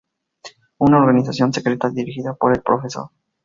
Una 0.79 0.97
organización 0.97 1.53
secreta 1.53 1.91
dirigida 1.91 2.33
por 2.33 2.55
el 2.55 2.63
profesor. 2.63 3.11